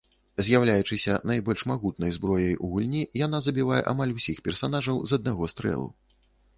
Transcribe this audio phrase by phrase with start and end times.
[0.45, 5.91] З'яўляючыся найбольш магутнай зброяй у гульні, яна забівае амаль усіх персанажаў з аднаго стрэлу.